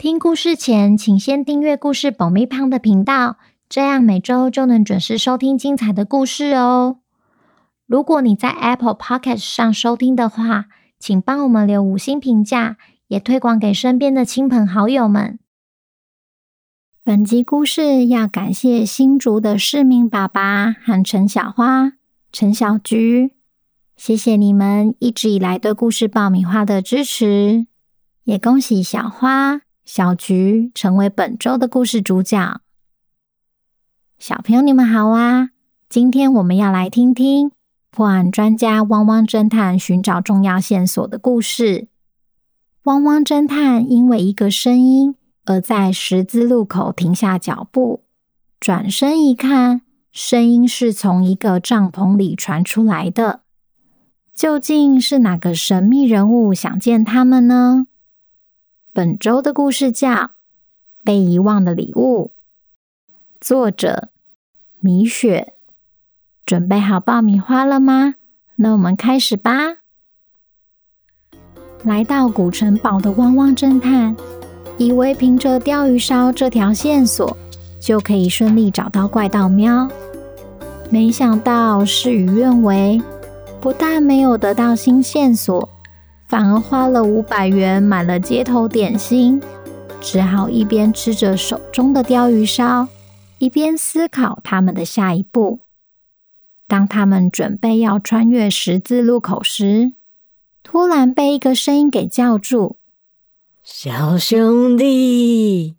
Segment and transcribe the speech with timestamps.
[0.00, 3.36] 听故事前，请先订阅故事爆米胖的频道，
[3.68, 7.00] 这样每周就能准时收听精彩的故事哦。
[7.86, 10.68] 如果你在 Apple Podcast 上收听的话，
[10.98, 15.38] 请帮我们留五星评价，也推广给身边的亲朋好友们。
[17.04, 21.92] 本集故事要感谢新竹的市民爸爸和陈小花、
[22.32, 23.32] 陈小菊，
[23.98, 27.66] 谢谢你们一直以来对故事爆米花的支持，
[28.24, 29.60] 也恭喜小花。
[29.92, 32.60] 小菊成为本周的故事主角。
[34.20, 35.50] 小朋友，你们好啊！
[35.88, 37.50] 今天我们要来听听
[37.90, 41.88] 破案专家汪汪侦探寻找重要线索的故事。
[42.84, 48.04] 汪汪侦探因为一个声音而在十字路口停下脚步，
[48.60, 49.80] 转身一看，
[50.12, 53.40] 声音是从一个帐篷里传出来的。
[54.36, 57.88] 究竟是哪个神秘人物想见他们呢？
[59.00, 60.10] 本周的故事叫
[61.02, 62.32] 《被遗忘的礼物》，
[63.40, 64.10] 作者
[64.78, 65.54] 米雪。
[66.44, 68.16] 准备好爆米花了吗？
[68.56, 69.78] 那我们开始吧。
[71.82, 74.14] 来到古城堡的汪汪侦探，
[74.76, 77.34] 以为凭着钓鱼烧这条线索
[77.80, 79.88] 就可以顺利找到怪盗喵，
[80.90, 83.00] 没想到事与愿违，
[83.62, 85.66] 不但没有得到新线索。
[86.30, 89.42] 反而花了五百元买了街头点心，
[90.00, 92.86] 只好一边吃着手中的鲷鱼烧，
[93.38, 95.58] 一边思考他们的下一步。
[96.68, 99.94] 当他们准备要穿越十字路口时，
[100.62, 102.76] 突然被一个声音给叫住
[103.64, 105.74] ：“小兄弟，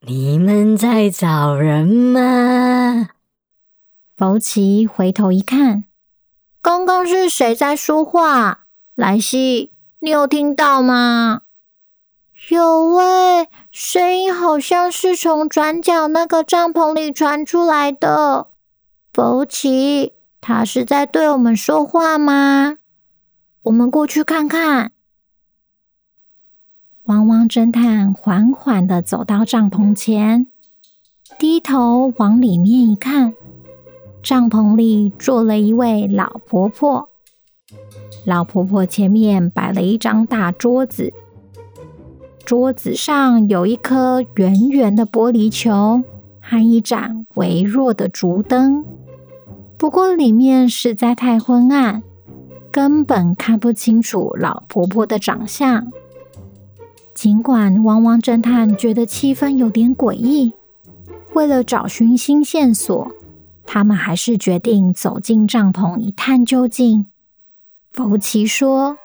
[0.00, 3.10] 你们在找人吗？”
[4.18, 5.84] 福奇回头一看，
[6.60, 8.66] 刚刚是谁在说话？
[8.96, 9.70] 莱西。
[10.06, 11.40] 你有听到吗？
[12.48, 18.46] 有喂，声音好像是从转角那个帐篷里传出来的。
[19.12, 22.76] 福奇，他是在对我们说话吗？
[23.62, 24.92] 我们过去看看。
[27.06, 30.46] 汪汪侦探缓缓地走到帐篷前，
[31.36, 33.34] 低头往里面一看，
[34.22, 37.10] 帐篷里坐了一位老婆婆。
[38.26, 41.12] 老婆婆前面摆了一张大桌子，
[42.44, 46.02] 桌子上有一颗圆圆的玻璃球
[46.40, 48.84] 和一盏微弱的烛灯。
[49.78, 52.02] 不过里面实在太昏暗，
[52.72, 55.92] 根本看不清楚老婆婆的长相。
[57.14, 60.52] 尽管汪汪侦探觉得气氛有点诡异，
[61.32, 63.08] 为了找寻新线索，
[63.64, 67.06] 他们还是决定走进帐篷一探究竟。
[67.96, 68.98] 福奇说：“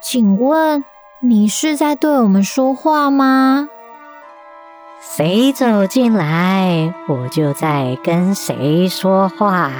[0.00, 0.84] 请问
[1.18, 3.68] 你是在对我们说话吗？
[5.00, 9.72] 谁走进来，我就在跟谁说话。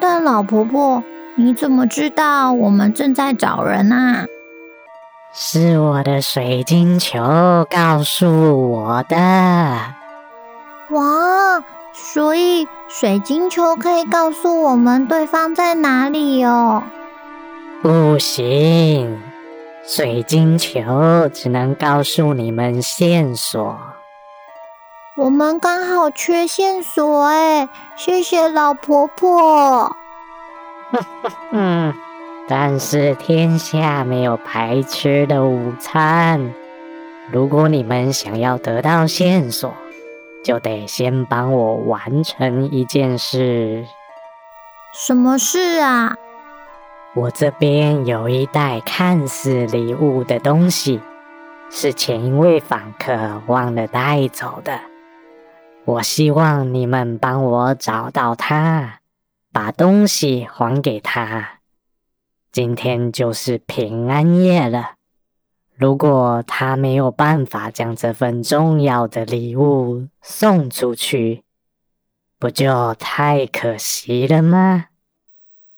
[0.00, 1.04] 但老婆婆，
[1.36, 4.26] 你怎么知道我们正在找人啊？
[5.32, 9.16] 是我的水晶球告诉我的。
[10.90, 11.62] 哇！”
[11.94, 16.82] 所以，水晶球可以告诉我们对方在哪里哦？
[17.80, 19.16] 不行，
[19.86, 23.78] 水晶球只能告诉你们线索。
[25.16, 29.96] 我们刚好缺线索哎，谢谢老婆婆。
[30.90, 31.94] 哼哼哼，
[32.48, 36.52] 但是天下没有白吃的午餐。
[37.30, 39.72] 如果你们想要得到线索，
[40.42, 43.86] 就得先帮我完成一件事。
[44.94, 46.16] 什么事啊？
[47.14, 51.00] 我这边有一袋看似礼物的东西，
[51.70, 54.80] 是前一位访客忘了带走的。
[55.84, 59.00] 我希望你们帮我找到他，
[59.52, 61.60] 把东西还给他。
[62.52, 64.92] 今天就是平安夜了。
[65.80, 71.42] 如果他没有办法将这份重要的礼物送出去，
[72.38, 74.88] 不就太可惜了吗？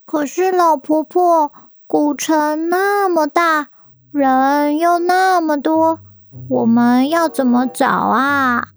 [0.05, 1.53] 可是老婆婆，
[1.87, 3.69] 古城那么大，
[4.11, 6.01] 人又那么多，
[6.49, 8.71] 我们要怎么找啊？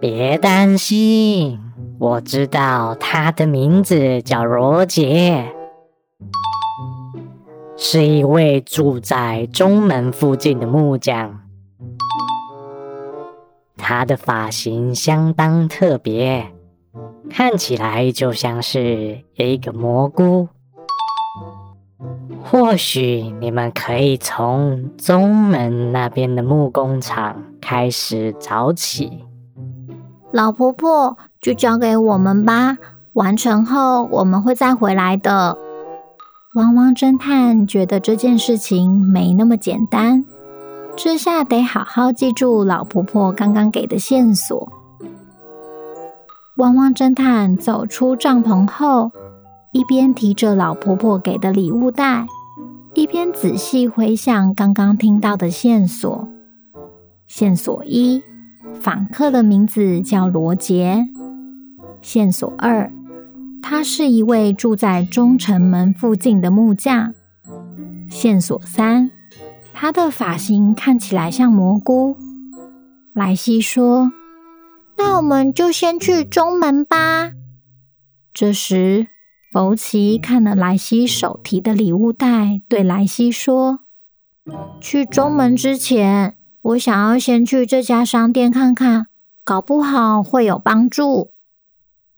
[0.00, 1.60] 别担心，
[1.98, 5.52] 我知道他的名字叫罗杰，
[7.82, 11.40] 是一位住在中门附近的木匠。
[13.78, 16.52] 他的发型相当特别，
[17.30, 20.48] 看起来就像是一个蘑菇。
[22.44, 29.24] 或许你们可以从中门那边的木工厂开始找起。
[30.34, 32.76] 老婆婆，就交给我们吧，
[33.14, 35.56] 完成后我们会再回来的。
[36.54, 40.24] 汪汪侦探觉得这件事情没那么简单。
[40.96, 44.68] 这下得好好记住老婆婆刚刚给的线索。
[46.56, 49.12] 汪汪侦探走出帐篷后，
[49.72, 52.26] 一边提着老婆婆给的礼物袋，
[52.94, 56.28] 一边仔细回想刚刚听到的线索。
[57.28, 58.20] 线索一：
[58.80, 61.06] 访客的名字叫罗杰。
[62.02, 62.92] 线索二：
[63.62, 67.14] 他是一位住在中城门附近的木匠。
[68.10, 69.10] 线索三。
[69.72, 72.18] 他的发型看起来像蘑菇。
[73.14, 74.12] 莱西说
[74.98, 77.30] ：“那我们就先去中门吧。”
[78.34, 79.06] 这时，
[79.52, 83.80] 福奇看了莱西手提的礼物袋，对莱西说
[84.82, 89.06] ：“去中门之前，我想要先去这家商店看看，
[89.42, 91.30] 搞不好会有帮助。”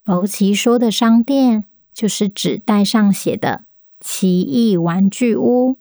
[0.04, 1.64] 福奇说的商店
[1.94, 3.66] 就是纸袋上写的
[4.00, 5.78] “奇异玩具屋”。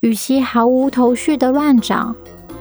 [0.00, 2.16] 与其毫无头绪的乱找，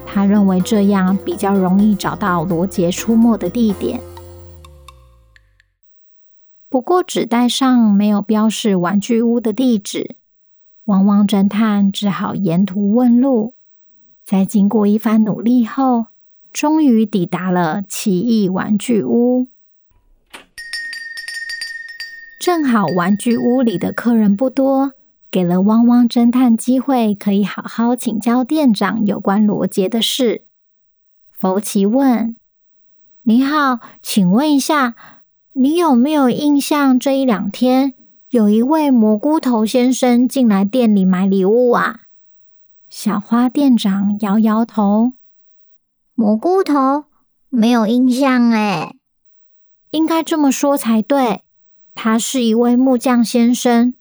[0.06, 4.02] 他认为这样比较容易找到罗杰出没的地点。
[6.68, 10.18] 不过纸袋上没有标示玩具屋的地址，
[10.86, 13.56] 汪汪侦探只好沿途问路。
[14.26, 16.08] 在经过一番努力后，
[16.52, 19.48] 终于抵达了奇异玩具屋。
[22.46, 24.92] 正好玩具屋里的客人不多。
[25.32, 30.44] 给了汪汪侦探机会，可以好好请教店长有关罗杰的事。
[31.32, 32.36] 福奇问
[33.24, 34.96] ：“你好，请问一下，
[35.54, 37.94] 你有没有印象这一两天
[38.32, 42.02] 有一位蘑菇头先生进来店里买礼物啊？”
[42.92, 45.14] 小花店长摇摇头
[46.14, 47.06] ：“蘑菇头
[47.48, 48.98] 没有印象哎，
[49.92, 51.43] 应该这么说才对。
[51.96, 53.96] 他是一位木匠先生。”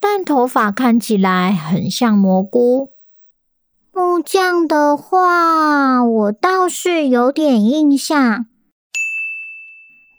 [0.00, 2.92] 但头发看起来很像蘑菇。
[3.92, 8.46] 木匠的话，我倒是有点印象。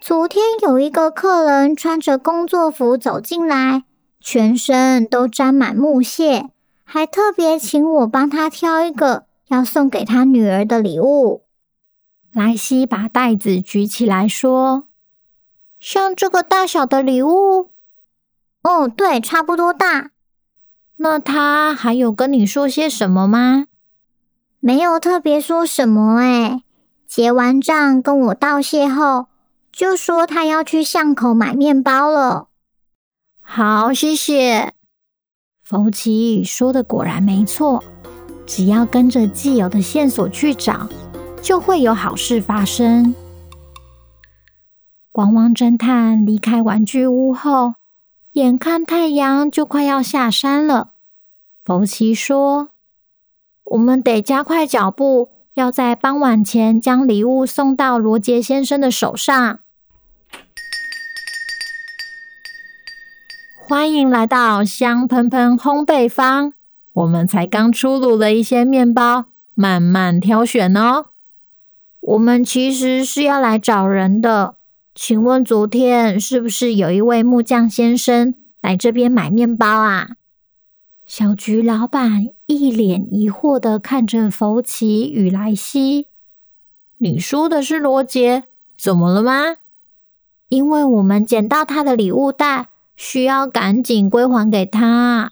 [0.02, 3.86] 昨天有一个客人穿着工作服走进来，
[4.20, 6.50] 全身都沾满木屑，
[6.84, 11.44] 还特别请我帮他挑一个要送给他女儿的礼物。
[12.34, 14.86] 莱西把袋子举起来说
[15.80, 17.72] ：“像这个大小的礼物。”
[18.62, 20.12] 哦，对，差不多大。
[20.98, 23.68] 那他还有跟你说些什么吗？
[24.60, 26.64] 没有特别说什么哎。
[27.08, 29.28] 结完账跟我道谢后，
[29.72, 32.50] 就说他要去巷口买面包了。
[33.40, 34.74] 好，谢谢。
[35.64, 37.84] 福奇说的果然没错，
[38.46, 40.88] 只要跟着既有的线索去找，
[41.42, 43.16] 就会有好事发生。
[45.14, 47.74] 汪汪侦探离开玩具屋后。
[48.34, 50.92] 眼看太阳就快要下山了，
[51.64, 52.70] 福奇说
[53.66, 59.60] ：“我们得加快脚步，要在傍晚前将礼物送到罗杰先生的手上。”
[63.68, 66.54] 欢迎来到香喷喷烘焙坊，
[66.94, 69.26] 我们才刚出炉了一些面包，
[69.56, 71.08] 慢慢挑选哦。
[72.00, 74.59] 我们其实是要来找人的。
[75.02, 80.10] 请问昨天是不是有一位木匠先生来这边买面包啊？
[81.06, 86.08] 小菊老板一脸疑惑的看着福奇与莱西。
[86.98, 88.44] 你说的是罗杰，
[88.78, 89.56] 怎么了吗？
[90.50, 95.32] 因为我们捡到他的礼物袋，需要赶紧归还给他。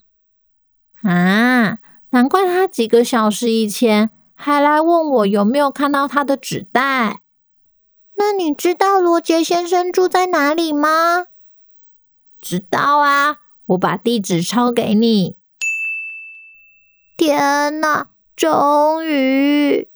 [1.02, 1.80] 啊，
[2.12, 7.20] 难怪他几个小时以前还来问我有没有看到他的纸袋。
[8.20, 11.28] 那你知道罗杰先生住在哪里吗？
[12.42, 15.38] 知道啊，我把地址抄给你。
[17.16, 19.90] 天哪，终于！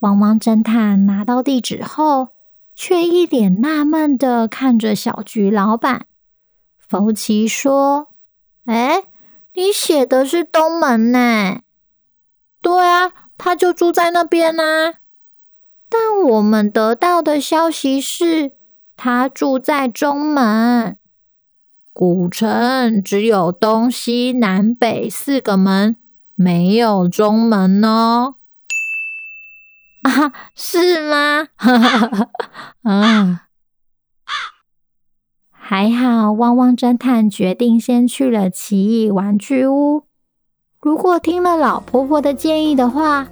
[0.00, 2.28] 汪汪侦探拿到地址后，
[2.74, 6.06] 却一脸纳闷的看着小菊老板。
[6.78, 8.08] 福奇说
[8.64, 9.04] ：“哎，
[9.54, 11.60] 你写的是东门呢？
[12.62, 14.94] 对啊，他就住在那边啊。”
[15.98, 18.52] 但我们得到的消息是，
[18.96, 20.98] 他住在中门。
[21.94, 25.96] 古城只有东西南北四个门，
[26.34, 28.34] 没有中门哦。
[30.04, 31.48] 啊，是吗？
[32.84, 33.46] 啊，
[35.50, 40.04] 还好，汪汪侦探决定先去了奇异玩具屋。
[40.80, 43.28] 如果听了老婆婆的建议的话，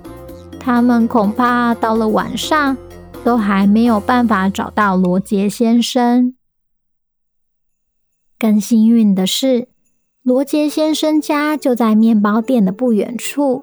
[0.65, 2.75] 他们恐怕到了晚上
[3.23, 6.35] 都还没有办法找到罗杰先生。
[8.39, 9.69] 更幸运的是，
[10.23, 13.63] 罗杰先生家就在面包店的不远处。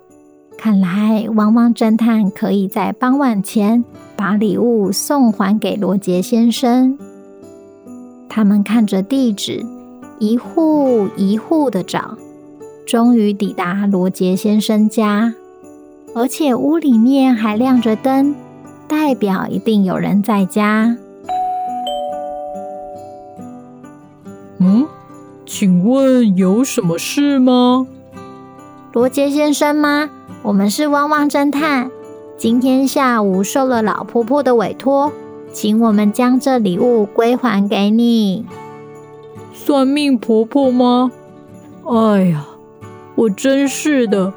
[0.60, 3.84] 看来，汪汪侦探可以在傍晚前
[4.15, 7.00] 把礼物送还给罗杰先生。
[8.29, 9.65] 他们看着地址，
[10.20, 12.15] 一户一户的找，
[12.86, 15.34] 终于抵达罗杰先生家。
[16.13, 18.36] 而且屋里面还亮着灯，
[18.88, 20.98] 代表一定有人在家。
[24.60, 24.86] 嗯，
[25.46, 27.88] 请问有什么事吗？
[28.94, 30.10] 罗杰先生吗？
[30.44, 31.89] 我们是汪汪侦探，
[32.38, 35.13] 今天下午受了老婆婆的委托，
[35.53, 38.46] 请我们将这礼物归还给你。
[39.53, 41.12] 算命婆婆吗？
[41.86, 42.46] 哎呀，
[43.15, 44.34] 我真是的，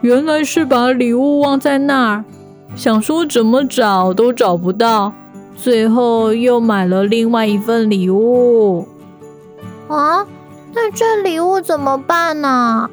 [0.00, 2.24] 原来是把礼物忘在那儿，
[2.76, 5.12] 想说怎么找都找不到，
[5.56, 8.86] 最后又买了另外一份礼物。
[9.88, 10.24] 啊，
[10.74, 12.88] 那这礼物怎么办呢？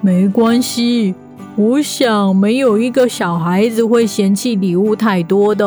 [0.00, 1.14] 没关系。
[1.54, 5.66] 我想没有一个小孩子会嫌弃礼物太多的。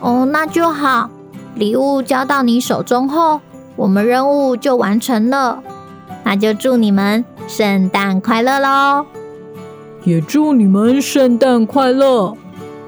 [0.00, 1.08] 哦，那就好。
[1.54, 3.40] 礼物交到你手中后，
[3.76, 5.62] 我们任务就完成了。
[6.24, 9.06] 那就祝你们圣诞快乐喽！
[10.04, 12.36] 也祝你们圣诞快乐。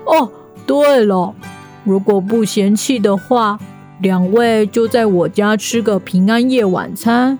[0.05, 0.31] 哦，
[0.67, 1.35] 对了，
[1.83, 3.59] 如果不嫌弃的话，
[4.02, 7.38] 两位就在我家吃个平安夜晚餐。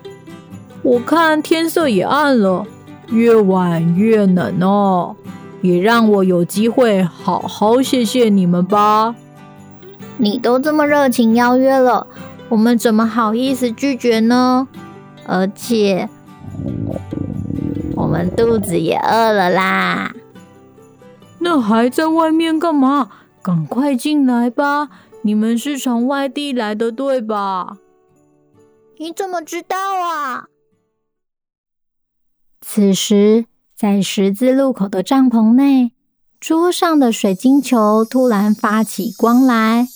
[0.81, 2.65] 我看天色也暗了。
[3.09, 5.15] 越晚越冷哦，
[5.61, 9.13] 也让我有机会好好谢谢你们吧。
[10.17, 12.07] 你都这么热情邀约了，
[12.49, 14.67] 我们怎么好意思拒绝呢？
[15.27, 16.09] 而且
[17.95, 20.13] 我们肚子也饿了啦。
[21.39, 23.09] 那还在外面干嘛？
[23.41, 24.89] 赶快进来吧！
[25.23, 27.77] 你们是从外地来的，对吧？
[28.99, 30.45] 你怎么知道啊？
[32.61, 35.93] 此时，在十字路口的帐篷内，
[36.39, 39.87] 桌上的水晶球突然发起光来。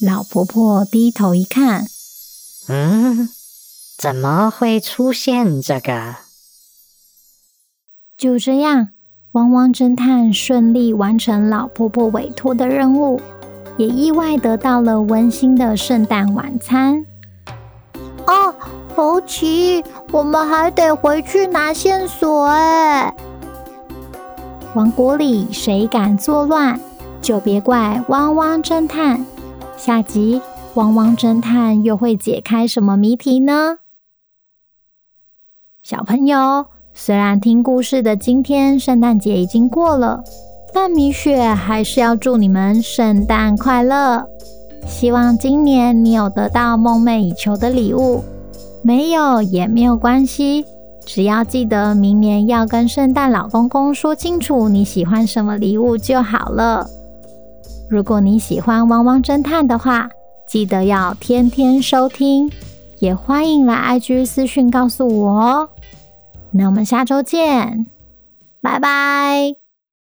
[0.00, 1.86] 老婆婆低头一看，
[2.68, 3.28] 嗯，
[3.98, 6.16] 怎么会出现这个？
[8.16, 8.88] 就这样，
[9.32, 13.20] 汪汪侦探顺利完成老婆婆委托的任务，
[13.76, 17.04] 也意外得到了温馨的圣诞晚餐。
[18.26, 18.54] 哦。
[18.94, 23.12] 福奇，我们还得回去拿线索哎！
[24.76, 26.78] 王国里谁敢作乱，
[27.20, 29.26] 就别怪汪汪侦探。
[29.76, 30.40] 下集
[30.74, 33.78] 汪汪侦探又会解开什么谜题呢？
[35.84, 36.64] 小朋友，
[36.94, 40.24] 虽然听故事的今天圣诞节已经过了，
[40.72, 44.24] 但米雪还是要祝你们圣诞快乐。
[44.86, 48.24] 希望今年你有得到梦寐以求的礼物。
[48.82, 50.64] 没有也没有关系，
[51.04, 56.86] 只要记得明年要跟圣诞老公公说清楚你喜欢什么礼物就好了。
[57.90, 60.08] 如果你喜欢汪汪侦探的话，
[60.48, 62.50] 记得要天天收听，
[63.00, 65.68] 也欢迎来 IG 私讯告诉我哦。
[66.56, 67.86] 那我们下周见，
[68.62, 69.63] 拜拜。